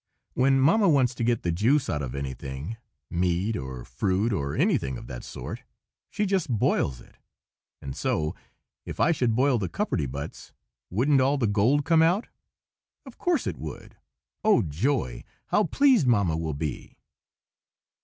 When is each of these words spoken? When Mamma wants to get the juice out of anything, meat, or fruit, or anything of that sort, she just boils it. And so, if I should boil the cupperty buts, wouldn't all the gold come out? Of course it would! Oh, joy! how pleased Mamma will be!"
When 0.33 0.59
Mamma 0.59 0.89
wants 0.89 1.13
to 1.13 1.23
get 1.23 1.43
the 1.43 1.51
juice 1.51 1.87
out 1.87 2.01
of 2.01 2.15
anything, 2.15 2.77
meat, 3.11 3.55
or 3.55 3.85
fruit, 3.85 4.33
or 4.33 4.55
anything 4.55 4.97
of 4.97 5.05
that 5.05 5.23
sort, 5.23 5.61
she 6.09 6.25
just 6.25 6.49
boils 6.49 6.99
it. 7.01 7.17
And 7.83 7.95
so, 7.95 8.33
if 8.83 8.99
I 8.99 9.11
should 9.11 9.35
boil 9.35 9.59
the 9.59 9.69
cupperty 9.69 10.07
buts, 10.09 10.53
wouldn't 10.89 11.21
all 11.21 11.37
the 11.37 11.45
gold 11.45 11.85
come 11.85 12.01
out? 12.01 12.29
Of 13.05 13.19
course 13.19 13.45
it 13.45 13.57
would! 13.57 13.95
Oh, 14.43 14.63
joy! 14.63 15.23
how 15.49 15.65
pleased 15.65 16.07
Mamma 16.07 16.35
will 16.35 16.55
be!" 16.55 16.97